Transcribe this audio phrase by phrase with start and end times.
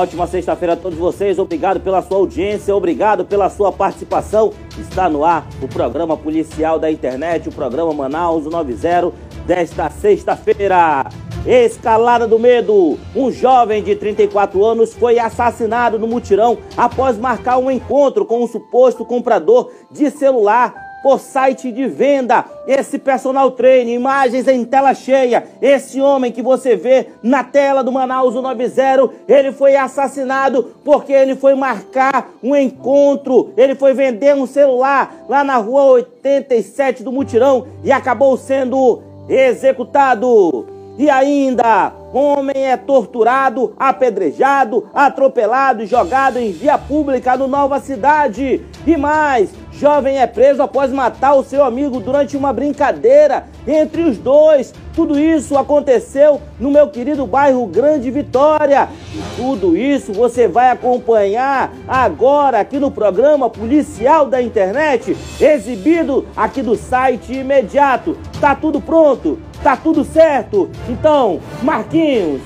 [0.00, 1.38] ótima sexta-feira a todos vocês.
[1.38, 4.52] Obrigado pela sua audiência, obrigado pela sua participação.
[4.78, 9.12] Está no ar o programa policial da internet, o programa Manaus 90
[9.46, 11.06] desta sexta-feira.
[11.46, 12.98] Escalada do medo.
[13.14, 18.46] Um jovem de 34 anos foi assassinado no mutirão após marcar um encontro com um
[18.46, 22.44] suposto comprador de celular por site de venda.
[22.66, 25.44] Esse personal trainer, imagens em tela cheia.
[25.60, 31.34] Esse homem que você vê na tela do Manaus 90, ele foi assassinado porque ele
[31.36, 33.52] foi marcar um encontro.
[33.56, 40.66] Ele foi vender um celular lá na rua 87 do Mutirão e acabou sendo executado.
[40.98, 48.60] E ainda, homem é torturado, apedrejado, atropelado e jogado em via pública no Nova Cidade.
[48.86, 54.18] E mais, jovem é preso após matar o seu amigo durante uma brincadeira entre os
[54.18, 54.74] dois.
[54.94, 58.88] Tudo isso aconteceu no meu querido bairro Grande Vitória.
[59.14, 66.62] E tudo isso você vai acompanhar agora aqui no programa policial da internet, exibido aqui
[66.62, 68.16] do site imediato.
[68.40, 69.38] Tá tudo pronto?
[69.62, 70.70] Tá tudo certo?
[70.88, 72.40] Então, Marquinhos,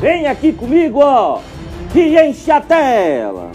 [0.00, 1.40] vem aqui comigo, ó,
[1.94, 3.50] e enche a tela.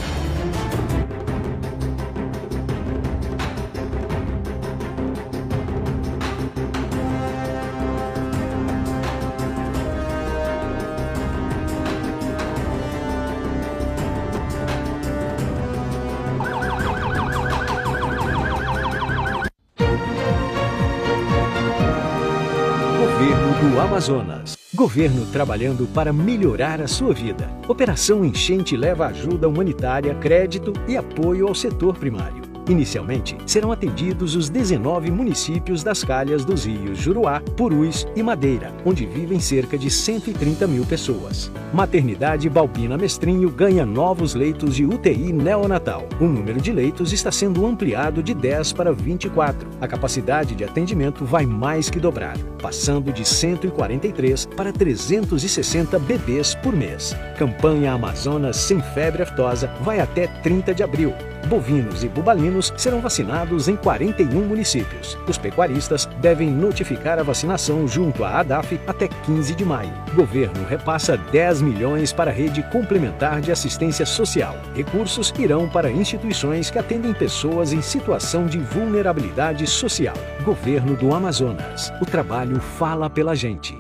[24.02, 24.58] Amazonas.
[24.74, 27.48] Governo trabalhando para melhorar a sua vida.
[27.68, 32.51] Operação Enchente leva ajuda humanitária, crédito e apoio ao setor primário.
[32.68, 39.06] Inicialmente, serão atendidos os 19 municípios das calhas dos rios Juruá, Purus e Madeira, onde
[39.06, 41.52] vivem cerca de 130 mil pessoas.
[41.74, 46.08] Maternidade Balbina Mestrinho ganha novos leitos de UTI neonatal.
[46.20, 49.68] O número de leitos está sendo ampliado de 10 para 24.
[49.80, 56.76] A capacidade de atendimento vai mais que dobrar, passando de 143 para 360 bebês por
[56.76, 57.16] mês.
[57.38, 61.14] Campanha Amazonas Sem Febre Aftosa vai até 30 de abril.
[61.48, 65.18] Bovinos e bubalinos serão vacinados em 41 municípios.
[65.28, 69.94] Os pecuaristas devem notificar a vacinação junto à ADAF até 15 de maio.
[70.16, 74.56] Governo repassa 10 milhões para a rede complementar de assistência social.
[74.76, 80.16] Recursos irão para instituições que atendem pessoas em situação de vulnerabilidade social.
[80.44, 81.94] Governo do Amazonas.
[82.02, 83.78] O trabalho fala pela gente.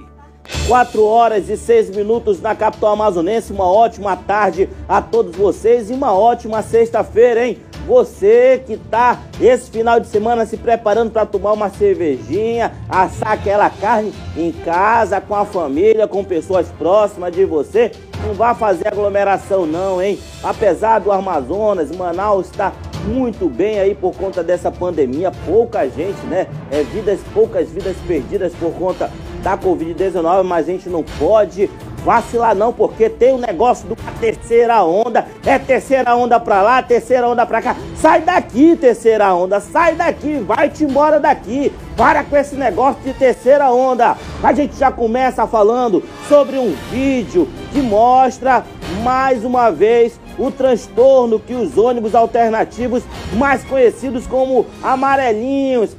[0.68, 3.52] 4 horas e 6 minutos na capital amazonense.
[3.52, 7.58] Uma ótima tarde a todos vocês e uma ótima sexta-feira, hein?
[7.88, 13.70] Você que tá esse final de semana se preparando para tomar uma cervejinha, assar aquela
[13.70, 17.92] carne em casa, com a família, com pessoas próximas de você,
[18.26, 20.20] não vá fazer aglomeração não, hein?
[20.44, 22.72] Apesar do Amazonas, Manaus está
[23.06, 26.48] muito bem aí por conta dessa pandemia, pouca gente, né?
[26.70, 29.10] É vidas, poucas vidas perdidas por conta
[29.42, 31.70] da Covid-19, mas a gente não pode
[32.04, 36.82] vacilar não, porque tem o um negócio do terceira onda, é terceira onda pra lá,
[36.82, 37.76] terceira onda pra cá.
[37.96, 41.72] Sai daqui, terceira onda, sai daqui, vai-te embora daqui.
[41.96, 44.18] Para com esse negócio de terceira onda.
[44.42, 48.64] A gente já começa falando sobre um vídeo que mostra
[49.04, 55.96] mais uma vez o transtorno que os ônibus alternativos, mais conhecidos como amarelinhos,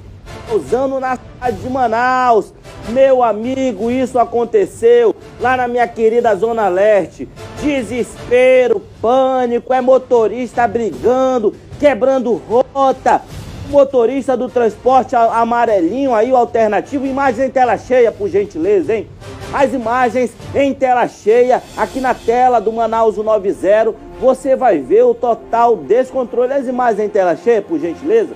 [0.52, 2.52] usando na cidade de Manaus.
[2.88, 7.28] Meu amigo, isso aconteceu lá na minha querida Zona Leste.
[7.62, 12.42] Desespero, pânico, é motorista brigando, quebrando
[12.74, 13.22] rota.
[13.70, 17.06] Motorista do transporte amarelinho aí, o alternativo.
[17.06, 19.08] Imagem em tela cheia, por gentileza, hein?
[19.54, 25.14] As imagens em tela cheia, aqui na tela do Manaus 90, você vai ver o
[25.14, 26.52] total descontrole.
[26.52, 28.34] As imagens em tela cheia, por gentileza.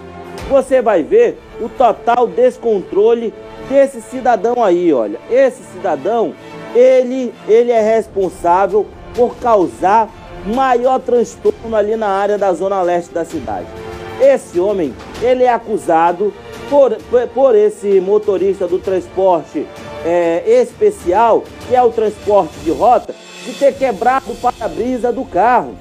[0.49, 3.35] Você vai ver o total descontrole
[3.69, 5.19] desse cidadão aí, olha.
[5.31, 6.35] Esse cidadão,
[6.75, 10.09] ele, ele é responsável por causar
[10.47, 13.67] maior transtorno ali na área da zona leste da cidade.
[14.21, 16.33] Esse homem, ele é acusado
[16.71, 16.97] por,
[17.35, 19.67] por esse motorista do transporte
[20.05, 23.15] é, especial, que é o transporte de rota,
[23.45, 25.75] de ter quebrado o para-brisa do carro.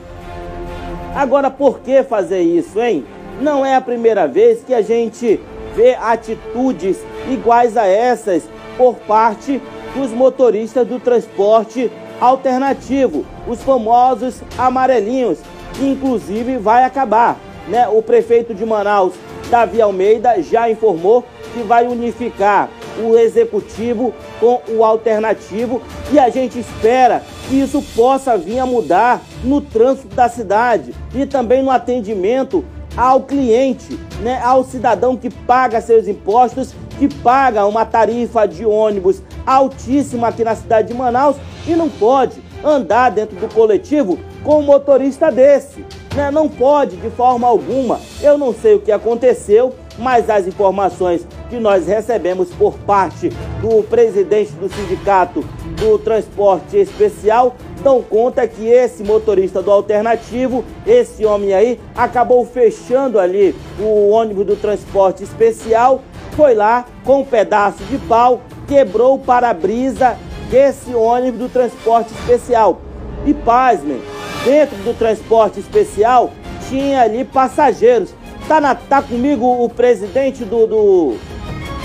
[1.15, 3.05] Agora, por que fazer isso, hein?
[3.39, 5.39] Não é a primeira vez que a gente
[5.75, 6.98] vê atitudes
[7.30, 8.44] iguais a essas
[8.77, 9.62] por parte
[9.94, 15.39] dos motoristas do transporte alternativo, os famosos amarelinhos,
[15.74, 17.38] que inclusive vai acabar.
[17.68, 17.88] Né?
[17.88, 19.13] O prefeito de Manaus,
[19.50, 21.24] Davi Almeida, já informou
[21.54, 22.69] que vai unificar
[23.01, 25.81] o executivo com o alternativo
[26.12, 31.25] e a gente espera que isso possa vir a mudar no trânsito da cidade e
[31.25, 32.63] também no atendimento
[32.95, 39.21] ao cliente, né, ao cidadão que paga seus impostos, que paga uma tarifa de ônibus
[39.45, 41.36] altíssima aqui na cidade de Manaus
[41.68, 45.86] e não pode andar dentro do coletivo com um motorista desse.
[46.15, 46.31] Né?
[46.31, 48.00] Não pode de forma alguma.
[48.21, 53.30] Eu não sei o que aconteceu, mas as informações que nós recebemos por parte
[53.62, 55.44] do presidente do sindicato
[55.80, 63.19] do transporte especial dão conta que esse motorista do alternativo, esse homem aí, acabou fechando
[63.19, 66.01] ali o ônibus do transporte especial,
[66.31, 70.17] foi lá com um pedaço de pau, quebrou o para-brisa
[70.49, 72.81] desse ônibus do transporte especial.
[73.23, 74.01] E pasmem,
[74.43, 76.31] dentro do transporte especial
[76.67, 78.15] tinha ali passageiros.
[78.47, 81.17] Tá, na, tá comigo o presidente do, do,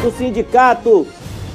[0.01, 1.07] do sindicato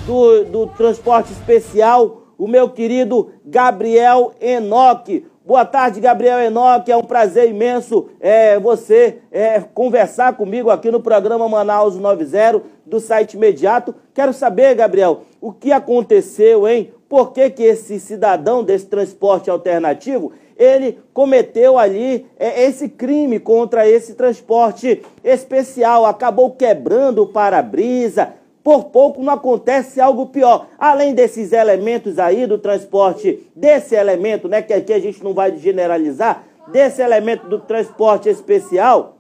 [0.06, 5.26] do, do transporte especial, o meu querido Gabriel Enoque.
[5.46, 6.92] Boa tarde, Gabriel Enoque.
[6.92, 13.00] É um prazer imenso é, você é, conversar comigo aqui no programa Manaus 90 do
[13.00, 13.94] site imediato.
[14.14, 16.92] Quero saber, Gabriel, o que aconteceu, hein?
[17.08, 23.88] Por que, que esse cidadão desse transporte alternativo ele cometeu ali é, esse crime contra
[23.88, 28.34] esse transporte especial, acabou quebrando o para-brisa.
[28.66, 30.68] Por pouco não acontece algo pior.
[30.80, 35.56] Além desses elementos aí do transporte, desse elemento, né, que aqui a gente não vai
[35.56, 39.20] generalizar, desse elemento do transporte especial,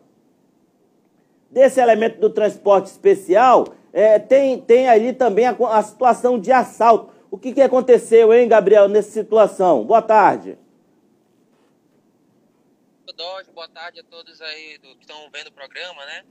[1.51, 7.13] desse elemento do transporte especial, é, tem, tem ali também a, a situação de assalto.
[7.29, 9.85] O que, que aconteceu, hein, Gabriel, nessa situação?
[9.85, 10.57] Boa tarde.
[13.53, 16.23] Boa tarde a todos aí do, que estão vendo o programa, né?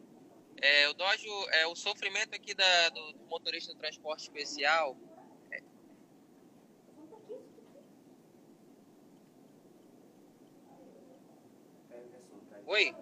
[0.60, 4.96] É, o Dodge, é, o sofrimento aqui da, do motorista do transporte especial.
[5.50, 5.60] É...
[12.66, 12.94] Oi?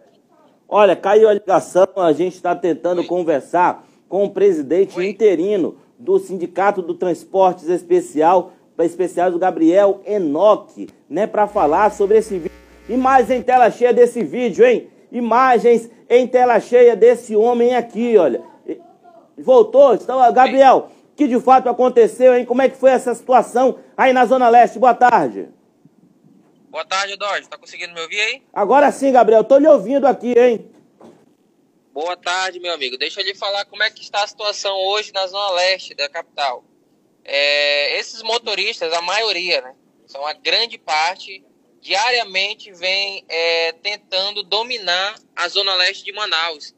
[0.69, 3.07] Olha, caiu a ligação, a gente está tentando Oi?
[3.07, 5.09] conversar com o presidente Oi?
[5.09, 12.37] interino do Sindicato do Transportes Especial, especiais do Gabriel Enoque, né, para falar sobre esse
[12.39, 14.89] vídeo Imagens em tela cheia desse vídeo, hein?
[15.13, 18.43] Imagens em tela cheia desse homem aqui, olha.
[19.37, 19.95] Voltou?
[19.95, 22.47] Então, Gabriel, o que de fato aconteceu, hein?
[22.47, 24.79] Como é que foi essa situação aí na Zona Leste?
[24.79, 25.49] Boa tarde.
[26.71, 27.47] Boa tarde, Dodge.
[27.47, 28.43] Tá conseguindo me ouvir aí?
[28.55, 29.45] Agora sim, Gabriel.
[29.45, 30.71] Tô lhe ouvindo aqui, hein?
[31.93, 32.97] Boa tarde, meu amigo.
[32.97, 36.09] Deixa eu lhe falar como é que está a situação hoje na Zona Leste da
[36.09, 36.65] capital.
[37.23, 39.75] É, esses motoristas, a maioria, né?
[40.07, 41.45] São a grande parte
[41.83, 46.73] diariamente vem é, tentando dominar a zona leste de Manaus,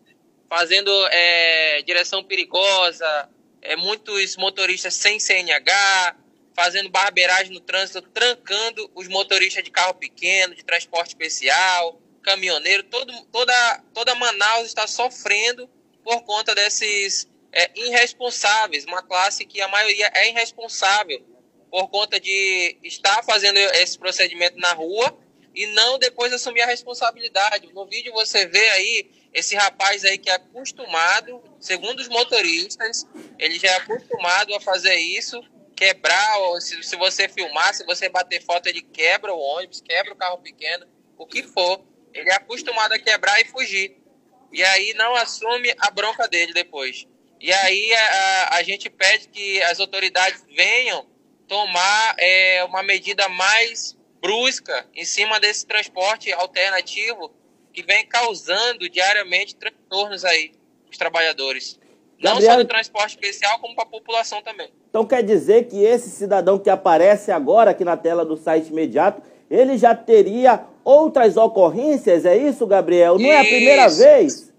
[0.48, 3.28] fazendo é, direção perigosa,
[3.60, 6.16] é, muitos motoristas sem CNH,
[6.56, 13.12] fazendo barbeiragem no trânsito, trancando os motoristas de carro pequeno, de transporte especial, caminhoneiro, todo,
[13.26, 15.68] toda, toda Manaus está sofrendo
[16.02, 21.33] por conta desses é, irresponsáveis, uma classe que a maioria é irresponsável
[21.74, 25.18] por conta de estar fazendo esse procedimento na rua
[25.52, 27.72] e não depois assumir a responsabilidade.
[27.72, 33.04] No vídeo você vê aí esse rapaz aí que é acostumado, segundo os motoristas,
[33.40, 35.42] ele já é acostumado a fazer isso,
[35.74, 40.16] quebrar, se, se você filmar, se você bater foto, ele quebra o ônibus, quebra o
[40.16, 40.86] carro pequeno,
[41.18, 41.84] o que for.
[42.12, 43.96] Ele é acostumado a quebrar e fugir.
[44.52, 47.04] E aí não assume a bronca dele depois.
[47.40, 51.12] E aí a, a gente pede que as autoridades venham
[51.48, 57.30] tomar é, uma medida mais brusca em cima desse transporte alternativo
[57.72, 60.52] que vem causando diariamente transtornos aí
[60.90, 61.78] os trabalhadores.
[62.20, 62.34] Gabriel...
[62.34, 64.70] Não só do transporte especial, como para a população também.
[64.88, 69.20] Então quer dizer que esse cidadão que aparece agora aqui na tela do site imediato,
[69.50, 73.18] ele já teria outras ocorrências, é isso, Gabriel?
[73.18, 73.32] Não isso.
[73.32, 74.52] é a primeira vez?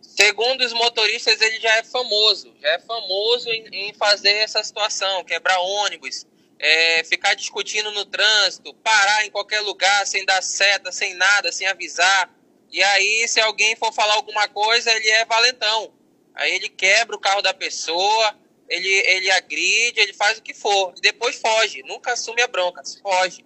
[0.00, 5.24] Segundo os motoristas, ele já é famoso, já é famoso em, em fazer essa situação,
[5.24, 6.26] quebrar ônibus,
[6.58, 11.66] é, ficar discutindo no trânsito, parar em qualquer lugar sem dar seta, sem nada, sem
[11.66, 12.30] avisar.
[12.70, 15.92] E aí, se alguém for falar alguma coisa, ele é valentão.
[16.34, 18.34] Aí ele quebra o carro da pessoa,
[18.68, 20.92] ele, ele agride, ele faz o que for.
[21.00, 23.44] Depois foge, nunca assume a bronca, foge.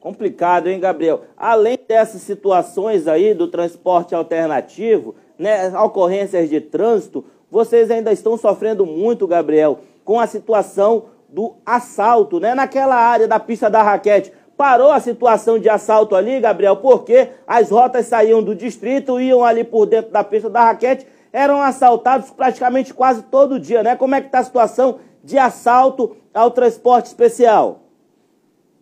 [0.00, 1.24] Complicado, hein, Gabriel?
[1.36, 8.84] Além dessas situações aí do transporte alternativo, né, ocorrências de trânsito, vocês ainda estão sofrendo
[8.84, 12.54] muito, Gabriel, com a situação do assalto, né?
[12.54, 14.32] Naquela área da pista da raquete.
[14.56, 19.64] Parou a situação de assalto ali, Gabriel, porque as rotas saíam do distrito, iam ali
[19.64, 23.96] por dentro da pista da raquete, eram assaltados praticamente quase todo dia, né?
[23.96, 27.80] Como é que está a situação de assalto ao transporte especial?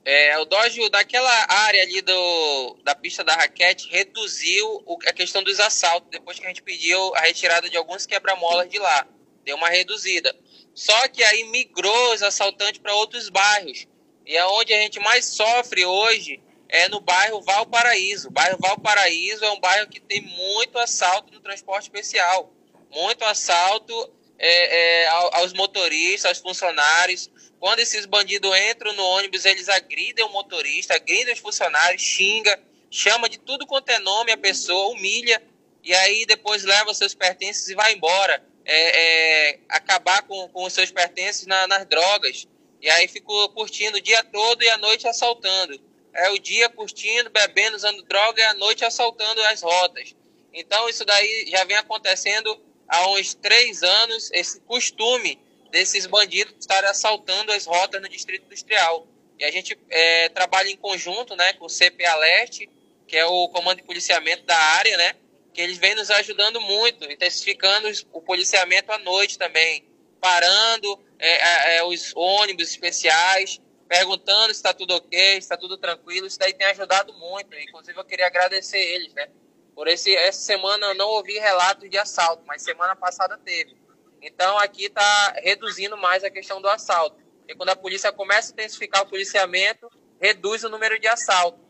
[0.05, 5.43] É, o Dojo, daquela área ali do, da pista da raquete, reduziu o, a questão
[5.43, 9.07] dos assaltos, depois que a gente pediu a retirada de alguns quebra-molas de lá.
[9.43, 10.37] Deu uma reduzida.
[10.75, 13.87] Só que aí migrou os assaltantes para outros bairros.
[14.27, 18.29] E é onde a gente mais sofre hoje é no bairro Valparaíso.
[18.29, 22.51] O bairro Valparaíso é um bairro que tem muito assalto no transporte especial.
[22.91, 27.31] Muito assalto é, é, aos motoristas, aos funcionários.
[27.61, 32.59] Quando esses bandidos entram no ônibus, eles agridem o motorista, agridem os funcionários, xinga,
[32.91, 35.41] chama de tudo quanto é nome a pessoa, humilha,
[35.85, 38.45] e aí depois leva seus pertences e vai embora.
[38.65, 42.47] É, é, acabar com, com os seus pertences na, nas drogas.
[42.81, 45.81] E aí ficou curtindo o dia todo e a noite assaltando.
[46.15, 50.15] É o dia curtindo, bebendo, usando droga e a noite assaltando as rotas.
[50.53, 55.41] Então isso daí já vem acontecendo há uns três anos, esse costume
[55.71, 59.07] desses bandidos estarem assaltando as rotas no Distrito Industrial.
[59.39, 62.69] E a gente é, trabalha em conjunto né, com o CPA Leste,
[63.09, 65.15] que é o Comando de Policiamento da área, né?
[65.53, 69.85] Que eles vêm nos ajudando muito, intensificando o policiamento à noite também,
[70.21, 76.27] parando é, é, os ônibus especiais, perguntando se está tudo ok, se está tudo tranquilo.
[76.27, 77.55] Isso daí tem ajudado muito.
[77.55, 79.29] Inclusive, eu queria agradecer eles, né?
[79.75, 83.77] Por esse, essa semana eu não ouvi relatos de assalto, mas semana passada teve.
[84.21, 87.17] Então aqui está reduzindo mais a questão do assalto.
[87.49, 89.91] E quando a polícia começa a intensificar o policiamento,
[90.21, 91.62] reduz o número de assaltos.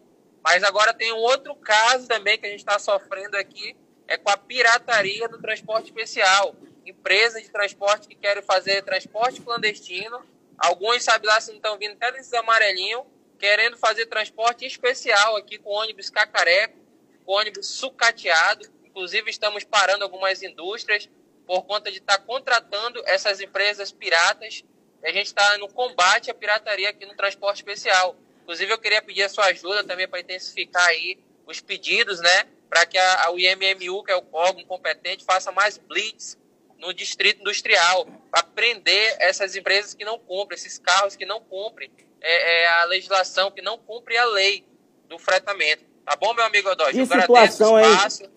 [0.43, 3.77] Mas agora tem um outro caso também que a gente está sofrendo aqui,
[4.09, 6.55] é com a pirataria do transporte especial.
[6.85, 10.21] Empresas de transporte que querem fazer transporte clandestino.
[10.59, 13.05] Alguns, sabe lá, se não estão vindo até desses amarelinhos,
[13.39, 16.79] querendo fazer transporte especial aqui com ônibus cacareco,
[17.25, 18.67] com ônibus sucateado.
[18.85, 21.09] Inclusive, estamos parando algumas indústrias
[21.47, 24.65] por conta de estar tá contratando essas empresas piratas.
[25.05, 28.17] A gente está no combate à pirataria aqui no transporte especial.
[28.43, 32.45] Inclusive, eu queria pedir a sua ajuda também para intensificar aí os pedidos, né?
[32.69, 36.39] Para que a, a, IMMU, que é o órgão competente, faça mais blitz
[36.79, 41.89] no distrito industrial, para prender essas empresas que não cumprem, esses carros que não cumprem
[42.21, 44.65] é, é, a legislação, que não cumprem a lei
[45.09, 45.85] do fretamento.
[46.05, 46.93] Tá bom, meu amigo Odói?
[46.93, 47.87] Que situação, hein?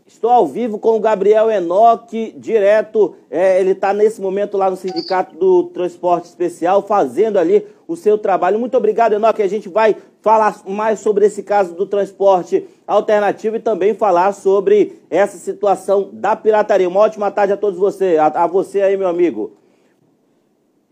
[0.06, 3.16] Estou ao vivo com o Gabriel Enoque, direto.
[3.30, 8.20] É, ele está nesse momento lá no Sindicato do Transporte Especial, fazendo ali o seu
[8.20, 8.60] trabalho.
[8.60, 9.42] Muito obrigado, Enoque.
[9.42, 15.02] A gente vai falar mais sobre esse caso do transporte alternativo e também falar sobre
[15.10, 16.88] essa situação da pirataria.
[16.88, 19.58] Uma ótima tarde a todos vocês, a, a você aí, meu amigo.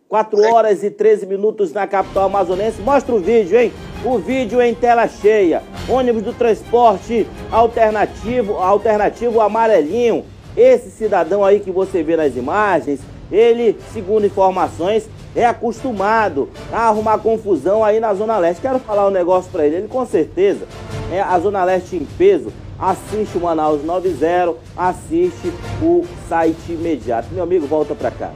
[0.09, 2.81] 4 horas e 13 minutos na capital amazonense.
[2.81, 3.71] Mostra o vídeo, hein?
[4.03, 5.63] O vídeo em tela cheia.
[5.87, 10.25] Ônibus do transporte alternativo, alternativo amarelinho.
[10.55, 12.99] Esse cidadão aí que você vê nas imagens,
[13.31, 18.61] ele, segundo informações, é acostumado a arrumar confusão aí na Zona Leste.
[18.61, 19.77] Quero falar um negócio para ele.
[19.77, 20.67] Ele com certeza
[21.11, 22.51] é a Zona Leste em peso.
[22.77, 27.29] Assiste o Manaus 90, assiste o site imediato.
[27.31, 28.31] Meu amigo, volta para cá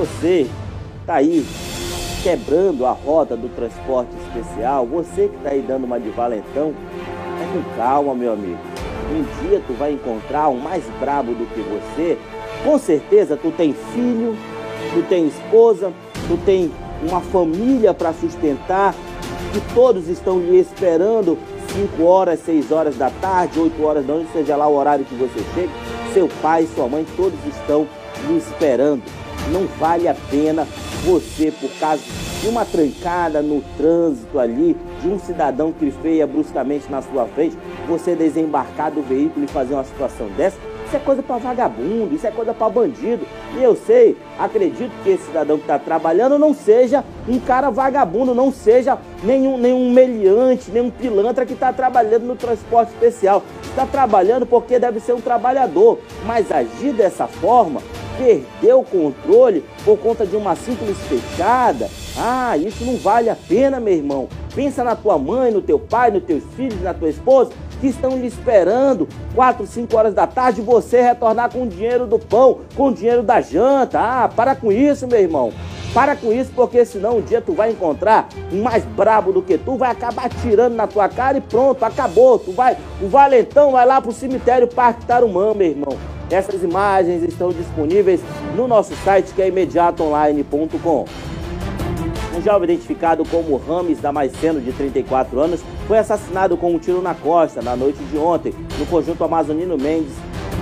[0.00, 0.46] você
[1.02, 1.44] está aí
[2.22, 6.74] quebrando a roda do transporte especial, você que está aí dando uma de valentão,
[7.40, 8.58] é com calma, meu amigo.
[9.10, 12.18] Um dia tu vai encontrar um mais brabo do que você.
[12.64, 14.36] Com certeza tu tem filho,
[14.92, 15.92] tu tem esposa,
[16.28, 16.70] tu tem
[17.02, 18.94] uma família para sustentar,
[19.52, 21.38] que todos estão lhe esperando
[21.72, 25.14] 5 horas, 6 horas da tarde, 8 horas da noite, seja lá o horário que
[25.14, 25.70] você chega.
[26.12, 27.86] Seu pai, sua mãe, todos estão
[28.28, 29.02] lhe esperando
[29.48, 30.66] não vale a pena
[31.04, 32.02] você, por causa
[32.40, 37.56] de uma trancada no trânsito ali, de um cidadão que freia bruscamente na sua frente,
[37.86, 40.56] você desembarcar do veículo e fazer uma situação dessa.
[40.86, 43.24] Isso é coisa para vagabundo, isso é coisa para bandido.
[43.56, 48.34] E eu sei, acredito que esse cidadão que está trabalhando não seja um cara vagabundo,
[48.34, 53.44] não seja nenhum, nenhum meliante, nenhum pilantra que está trabalhando no transporte especial.
[53.62, 56.00] Está trabalhando porque deve ser um trabalhador.
[56.26, 57.80] Mas agir dessa forma
[58.20, 63.80] perdeu o controle por conta de uma simples fechada, ah, isso não vale a pena,
[63.80, 64.28] meu irmão.
[64.54, 67.50] Pensa na tua mãe, no teu pai, nos teus filhos, na tua esposa,
[67.80, 72.18] que estão lhe esperando 4, 5 horas da tarde você retornar com o dinheiro do
[72.18, 73.98] pão, com o dinheiro da janta.
[73.98, 75.50] Ah, para com isso, meu irmão.
[75.94, 79.56] Para com isso, porque senão um dia tu vai encontrar um mais brabo do que
[79.56, 82.38] tu, vai acabar tirando na tua cara e pronto, acabou.
[82.38, 86.19] Tu vai, o valentão vai lá pro cemitério Parque Tarumã, meu irmão.
[86.30, 88.20] Essas imagens estão disponíveis
[88.54, 91.04] no nosso site que é imediatoonline.com.
[92.36, 97.16] Um jovem identificado como Rames Damasceno, de 34 anos, foi assassinado com um tiro na
[97.16, 100.12] costa na noite de ontem, no conjunto Amazonino Mendes,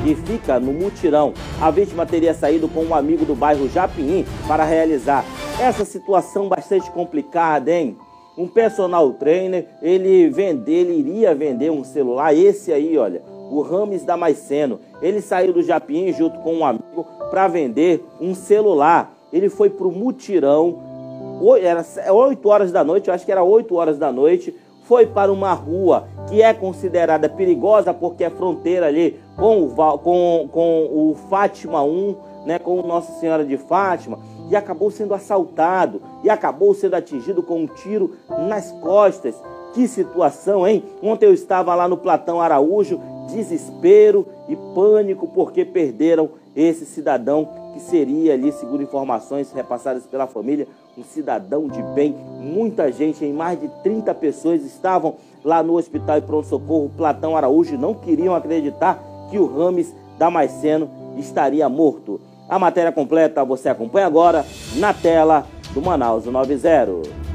[0.02, 1.34] que fica no mutirão.
[1.60, 5.22] A vítima teria saído com um amigo do bairro Japim para realizar
[5.60, 7.98] Essa situação bastante complicada, hein?
[8.38, 14.04] Um personal trainer, ele vender, ele iria vender um celular, esse aí, olha, o Rames
[14.04, 14.80] Damasceno.
[15.00, 19.14] Ele saiu do Japim junto com um amigo para vender um celular.
[19.32, 20.78] Ele foi pro mutirão,
[21.60, 25.30] era 8 horas da noite, eu acho que era 8 horas da noite, foi para
[25.30, 31.16] uma rua que é considerada perigosa porque é fronteira ali com o, com, com o
[31.28, 34.18] Fátima 1, né, com Nossa Senhora de Fátima,
[34.50, 38.16] e acabou sendo assaltado e acabou sendo atingido com um tiro
[38.48, 39.34] nas costas.
[39.74, 40.82] Que situação, hein?
[41.02, 42.98] Ontem eu estava lá no Platão Araújo,
[43.28, 50.66] desespero e pânico porque perderam esse cidadão que seria ali, segundo informações repassadas pela família,
[50.96, 52.14] um cidadão de bem.
[52.40, 57.78] Muita gente, em mais de 30 pessoas, estavam lá no Hospital e Pronto-Socorro Platão Araújo
[57.78, 62.20] não queriam acreditar que o Rames Damasceno estaria morto.
[62.48, 64.44] A matéria completa você acompanha agora
[64.76, 67.27] na tela do Manaus 90.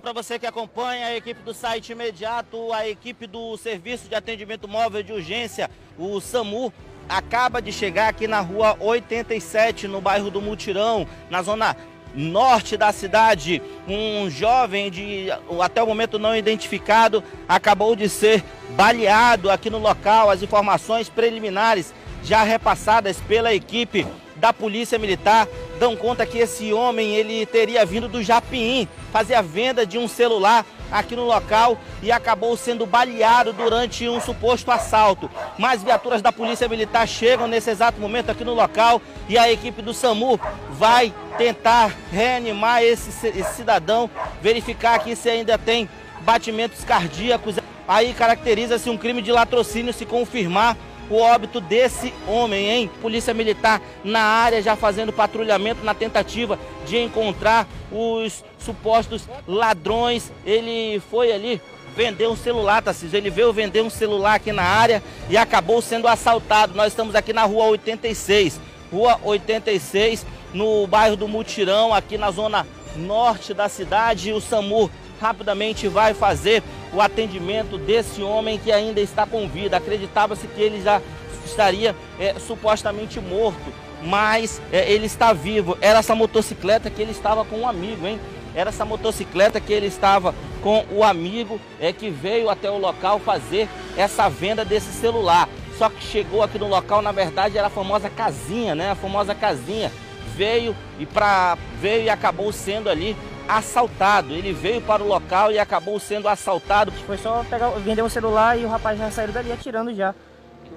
[0.00, 4.66] Para você que acompanha a equipe do site imediato, a equipe do Serviço de Atendimento
[4.66, 6.72] Móvel de Urgência, o SAMU,
[7.08, 11.76] acaba de chegar aqui na rua 87, no bairro do Mutirão, na zona
[12.12, 13.62] norte da cidade.
[13.86, 15.28] Um jovem de
[15.60, 20.28] até o momento não identificado acabou de ser baleado aqui no local.
[20.28, 24.04] As informações preliminares já repassadas pela equipe
[24.36, 25.46] da Polícia Militar
[25.78, 30.08] dão conta que esse homem ele teria vindo do Japim fazer a venda de um
[30.08, 35.30] celular aqui no local e acabou sendo baleado durante um suposto assalto.
[35.58, 39.82] Mais viaturas da Polícia Militar chegam nesse exato momento aqui no local e a equipe
[39.82, 40.38] do SAMU
[40.70, 44.08] vai tentar reanimar esse, esse cidadão,
[44.40, 45.88] verificar aqui se ainda tem
[46.20, 47.56] batimentos cardíacos.
[47.86, 50.76] Aí caracteriza-se um crime de latrocínio se confirmar
[51.10, 52.90] o óbito desse homem, hein?
[53.00, 60.32] Polícia Militar na área já fazendo patrulhamento na tentativa de encontrar os supostos ladrões.
[60.44, 61.60] Ele foi ali
[61.94, 63.14] vender um celular, Tassis.
[63.14, 66.74] Ele veio vender um celular aqui na área e acabou sendo assaltado.
[66.74, 68.60] Nós estamos aqui na rua 86.
[68.92, 74.32] Rua 86, no bairro do Mutirão, aqui na zona norte da cidade.
[74.32, 74.90] O SAMU
[75.24, 79.78] rapidamente vai fazer o atendimento desse homem que ainda está com vida.
[79.78, 81.00] Acreditava-se que ele já
[81.46, 85.78] estaria é, supostamente morto, mas é, ele está vivo.
[85.80, 88.20] Era essa motocicleta que ele estava com um amigo, hein?
[88.54, 93.18] Era essa motocicleta que ele estava com o amigo é, que veio até o local
[93.18, 95.48] fazer essa venda desse celular.
[95.78, 98.90] Só que chegou aqui no local, na verdade, era a famosa casinha, né?
[98.90, 99.90] A famosa casinha.
[100.36, 103.16] Veio e para veio e acabou sendo ali
[103.48, 104.32] assaltado.
[104.32, 106.92] Ele veio para o local e acabou sendo assaltado.
[107.06, 110.14] Foi só pegar, vender um celular e o rapaz já saiu dali atirando já.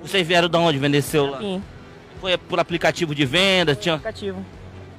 [0.01, 1.39] Vocês vieram de onde vender celular?
[1.39, 1.61] Sim.
[2.19, 3.75] Foi por aplicativo de venda?
[3.75, 3.95] Tinha...
[3.95, 4.45] Aplicativo.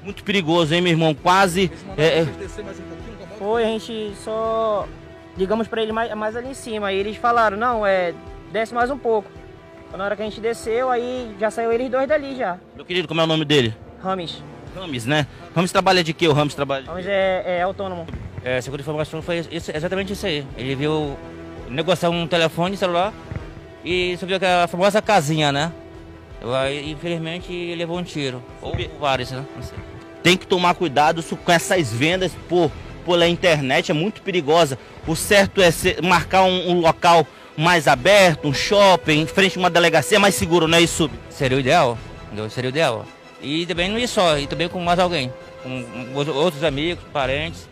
[0.02, 1.14] Muito perigoso, hein, meu irmão?
[1.14, 1.70] Quase.
[1.96, 2.26] É, é...
[3.38, 4.86] Foi, a gente só
[5.36, 6.88] ligamos para ele mais, mais ali em cima.
[6.88, 8.14] Aí eles falaram, não, é.
[8.52, 9.30] Desce mais um pouco.
[9.96, 12.58] Na hora que a gente desceu, aí já saiu eles dois dali já.
[12.74, 13.74] Meu querido, como é o nome dele?
[14.02, 14.42] Rames.
[14.78, 15.26] Rames, né?
[15.54, 16.28] Rames trabalha de quê?
[16.28, 16.86] O Rames trabalha?
[16.86, 18.06] Rames é, é autônomo.
[18.44, 20.46] É, segundo informação, foi isso, exatamente isso aí.
[20.56, 21.16] Ele viu
[21.68, 23.12] negociar um telefone celular
[23.84, 25.72] e subiu aquela famosa casinha, né?
[26.60, 28.42] Aí, infelizmente, levou um tiro.
[28.62, 29.44] Ou vários, né?
[30.22, 32.70] Tem que tomar cuidado com essas vendas por,
[33.04, 34.78] pela internet, é muito perigosa.
[35.06, 39.60] O certo é ser, marcar um, um, local mais aberto, um shopping, em frente a
[39.60, 41.10] uma delegacia mais seguro, não é isso?
[41.28, 41.98] Seria o ideal.
[42.50, 43.04] Seria o ideal.
[43.40, 45.32] E também não ir só, e também com mais alguém.
[45.62, 47.68] Com outros amigos, parentes.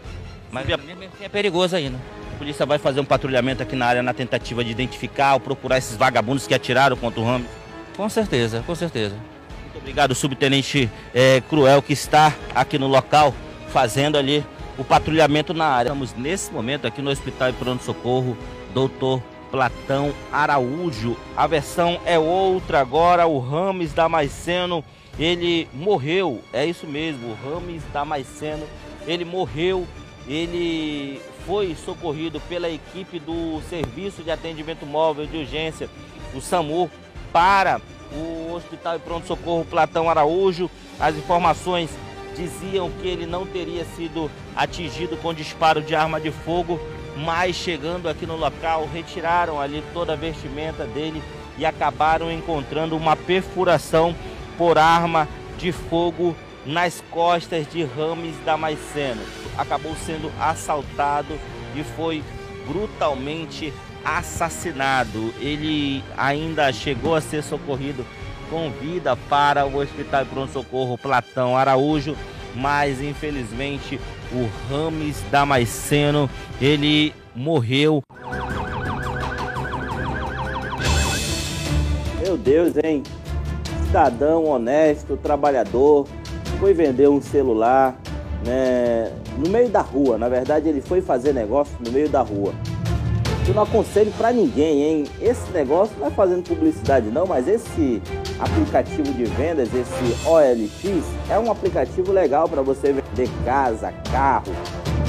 [0.50, 0.76] Mas é,
[1.22, 1.98] é perigoso ainda.
[2.34, 5.78] A polícia vai fazer um patrulhamento aqui na área na tentativa de identificar ou procurar
[5.78, 7.48] esses vagabundos que atiraram contra o Ramos?
[7.96, 9.16] Com certeza, com certeza.
[9.62, 13.34] Muito obrigado, subtenente é, Cruel, que está aqui no local
[13.68, 14.44] fazendo ali
[14.78, 15.88] o patrulhamento na área.
[15.88, 18.36] Estamos nesse momento aqui no Hospital de Pronto Socorro,
[18.74, 21.16] doutor Platão Araújo.
[21.36, 24.84] A versão é outra agora, o Rames Damasceno
[25.18, 28.66] ele morreu, é isso mesmo, o Rames Damasceno,
[29.06, 29.86] ele morreu,
[30.28, 35.88] ele foi socorrido pela equipe do Serviço de Atendimento Móvel de Urgência,
[36.34, 36.90] o SAMU,
[37.32, 37.80] para
[38.12, 40.70] o Hospital de Pronto Socorro Platão Araújo.
[40.98, 41.90] As informações
[42.34, 46.80] diziam que ele não teria sido atingido com disparo de arma de fogo,
[47.16, 51.22] mas chegando aqui no local, retiraram ali toda a vestimenta dele
[51.58, 54.14] e acabaram encontrando uma perfuração
[54.56, 59.22] por arma de fogo nas costas de Rames Damasceno.
[59.56, 61.38] Acabou sendo assaltado
[61.74, 62.22] e foi
[62.66, 63.72] brutalmente
[64.04, 65.32] assassinado.
[65.40, 68.04] Ele ainda chegou a ser socorrido
[68.50, 72.16] com vida para o Hospital de Pronto Socorro Platão Araújo,
[72.54, 74.00] mas infelizmente
[74.32, 76.28] o Rames Damasceno,
[76.60, 78.02] ele morreu.
[82.22, 83.02] Meu Deus, hein?
[83.96, 86.06] Cidadão honesto, trabalhador,
[86.60, 87.98] foi vender um celular,
[88.44, 90.18] né, no meio da rua.
[90.18, 92.52] Na verdade, ele foi fazer negócio no meio da rua.
[93.48, 95.04] Eu não aconselho para ninguém, hein?
[95.18, 98.02] Esse negócio não é fazendo publicidade não, mas esse
[98.38, 104.52] aplicativo de vendas, esse OLX, é um aplicativo legal para você vender casa, carro,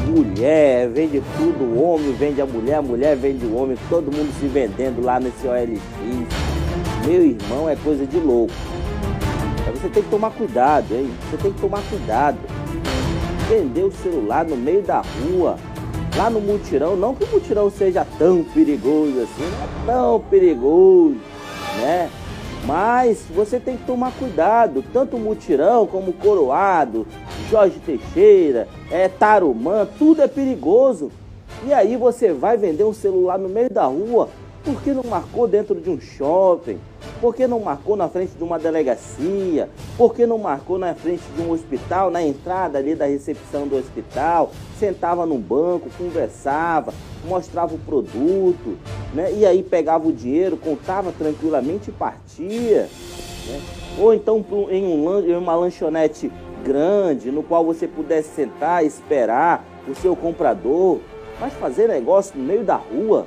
[0.08, 4.34] mulher, vende tudo, o homem vende a mulher, a mulher vende o homem, todo mundo
[4.40, 5.82] se vendendo lá nesse OLX.
[7.06, 8.77] Meu irmão, é coisa de louco.
[9.74, 11.10] Você tem que tomar cuidado, hein?
[11.30, 12.38] Você tem que tomar cuidado.
[13.50, 15.58] Vender o celular no meio da rua,
[16.16, 19.44] lá no mutirão, não que o mutirão seja tão perigoso assim,
[19.86, 21.18] não é tão perigoso,
[21.80, 22.10] né?
[22.66, 27.08] Mas você tem que tomar cuidado, tanto o mutirão como o coroado,
[27.50, 31.12] Jorge Teixeira, é, Tarumã, tudo é perigoso.
[31.66, 34.30] E aí você vai vender um celular no meio da rua,
[34.66, 36.78] por que não marcou dentro de um shopping?
[37.20, 39.70] Por que não marcou na frente de uma delegacia?
[39.98, 43.76] Por que não marcou na frente de um hospital, na entrada ali da recepção do
[43.76, 44.52] hospital?
[44.80, 46.94] Sentava num banco, conversava,
[47.26, 48.78] mostrava o produto,
[49.16, 49.34] né?
[49.34, 52.88] E aí pegava o dinheiro, contava tranquilamente e partia.
[53.48, 53.62] Né?
[53.98, 56.32] Ou então em, um, em uma lanchonete
[56.64, 61.00] grande, no qual você pudesse sentar esperar o seu comprador,
[61.40, 63.26] mas fazer negócio no meio da rua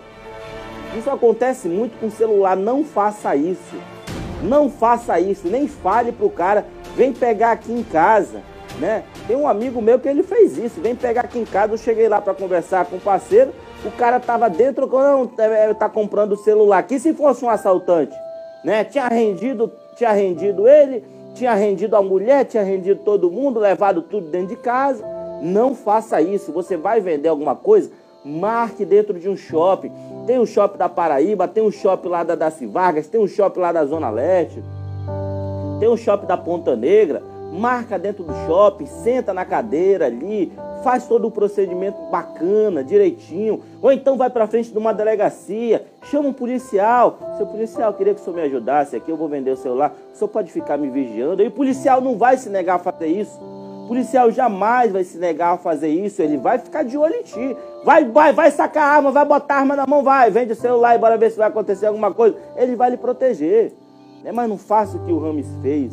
[0.97, 2.57] isso acontece muito com celular.
[2.57, 3.77] Não faça isso.
[4.43, 5.49] Não faça isso.
[5.49, 8.43] Nem fale pro cara, vem pegar aqui em casa.
[8.79, 9.03] Né?
[9.27, 10.81] Tem um amigo meu que ele fez isso.
[10.81, 11.75] Vem pegar aqui em casa.
[11.75, 13.53] Eu cheguei lá para conversar com o parceiro.
[13.85, 16.99] O cara tava dentro, não, é, é, tá comprando o celular aqui.
[16.99, 18.15] Se fosse um assaltante,
[18.63, 18.85] né?
[18.85, 24.29] Tinha rendido, tinha rendido ele, tinha rendido a mulher, tinha rendido todo mundo, levado tudo
[24.29, 25.03] dentro de casa.
[25.43, 26.53] Não faça isso.
[26.53, 27.91] Você vai vender alguma coisa,
[28.25, 29.93] marque dentro de um shopping.
[30.27, 33.61] Tem o shopping da Paraíba, tem o shopping lá da Daci Vargas, tem o shopping
[33.61, 34.63] lá da Zona Leste,
[35.79, 37.23] tem o shopping da Ponta Negra.
[37.53, 40.53] Marca dentro do shopping, senta na cadeira ali,
[40.85, 43.61] faz todo o procedimento bacana, direitinho.
[43.83, 47.19] Ou então vai para frente de uma delegacia, chama um policial.
[47.37, 49.93] Seu policial, queria que o senhor me ajudasse aqui, eu vou vender o celular.
[50.13, 51.43] O senhor pode ficar me vigiando.
[51.43, 53.41] E o policial não vai se negar a fazer isso
[53.91, 57.57] policial jamais vai se negar a fazer isso, ele vai ficar de olho em ti.
[57.83, 60.57] Vai, vai, vai sacar a arma, vai botar a arma na mão, vai, vende o
[60.57, 62.37] celular e bora ver se vai acontecer alguma coisa.
[62.57, 63.73] Ele vai lhe proteger.
[64.23, 64.33] Né?
[64.33, 65.93] Mas não faça o que o Rames fez.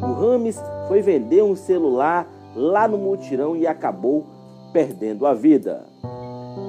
[0.00, 4.24] O Rames foi vender um celular lá no mutirão e acabou
[4.72, 5.84] perdendo a vida.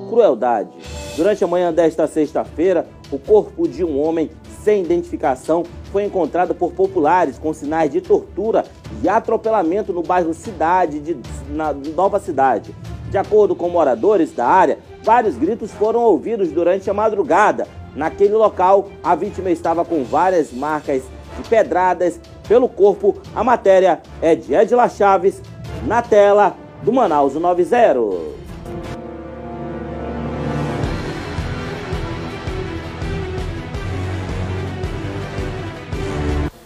[0.10, 0.72] Crueldade.
[1.16, 4.32] Durante a manhã desta sexta-feira, o corpo de um homem
[4.64, 8.66] sem identificação foi encontrado por populares com sinais de tortura
[9.02, 11.18] e atropelamento no bairro Cidade, de,
[11.50, 12.74] na Nova Cidade.
[13.10, 17.68] De acordo com moradores da área, vários gritos foram ouvidos durante a madrugada.
[17.96, 21.04] Naquele local, a vítima estava com várias marcas
[21.38, 23.16] de pedradas pelo corpo.
[23.34, 25.42] A matéria é de Edila Chaves,
[25.86, 28.38] na tela do Manaus 90.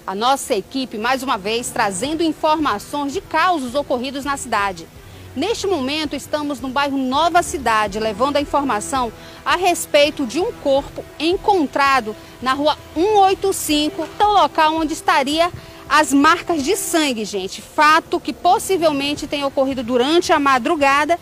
[0.07, 4.85] A nossa equipe, mais uma vez, trazendo informações de causos ocorridos na cidade.
[5.33, 9.13] Neste momento, estamos no bairro Nova Cidade, levando a informação
[9.45, 15.49] a respeito de um corpo encontrado na rua 185, o local onde estaria
[15.87, 17.61] as marcas de sangue, gente.
[17.61, 21.17] Fato que possivelmente tem ocorrido durante a madrugada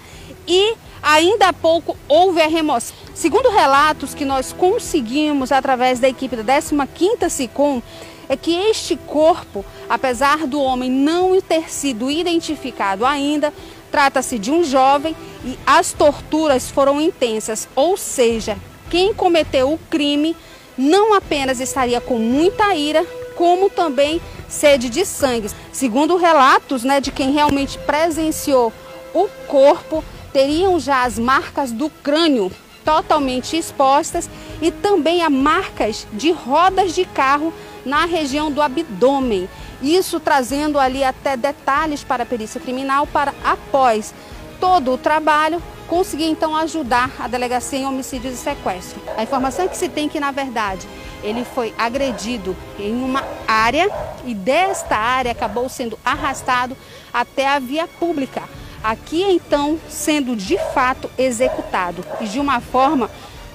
[0.48, 2.95] e ainda há pouco houve a remoção.
[3.13, 7.80] Segundo relatos que nós conseguimos através da equipe da 15ª SICOM,
[8.28, 13.52] é que este corpo, apesar do homem não ter sido identificado ainda,
[13.91, 18.58] trata-se de um jovem e as torturas foram intensas, ou seja,
[18.89, 20.36] quem cometeu o crime
[20.78, 25.49] não apenas estaria com muita ira, como também sede de sangue.
[25.71, 28.73] Segundo relatos né, de quem realmente presenciou
[29.13, 32.52] o corpo, teriam já as marcas do crânio
[32.84, 34.30] totalmente expostas
[34.62, 37.54] e também as marcas de rodas de carro
[37.86, 39.49] na região do abdômen.
[39.82, 44.13] Isso trazendo ali até detalhes para a perícia criminal para após
[44.60, 49.02] todo o trabalho conseguir então ajudar a delegacia em homicídios e sequestro.
[49.18, 50.88] A informação é que se tem que na verdade
[51.24, 53.89] ele foi agredido em uma área
[54.26, 56.78] e desta área acabou sendo arrastado
[57.13, 58.44] até a via pública.
[58.84, 63.10] Aqui então sendo de fato executado e de uma forma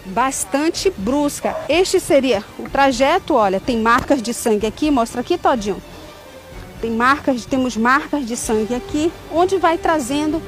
[0.06, 1.56] bastante brusca.
[1.68, 5.80] Este seria o trajeto, olha, tem marcas de sangue aqui, mostra aqui todinho.
[6.84, 10.42] Tem marcas, temos marcas de sangue aqui, onde vai trazendo